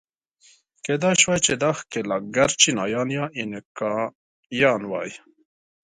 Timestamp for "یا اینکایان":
3.17-4.81